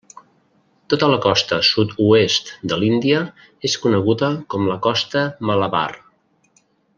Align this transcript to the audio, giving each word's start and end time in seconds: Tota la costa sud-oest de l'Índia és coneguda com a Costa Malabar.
Tota 0.93 1.09
la 1.11 1.19
costa 1.25 1.59
sud-oest 1.67 2.49
de 2.71 2.79
l'Índia 2.85 3.19
és 3.71 3.77
coneguda 3.87 4.31
com 4.55 4.67
a 4.77 4.79
Costa 4.87 5.27
Malabar. 5.51 5.87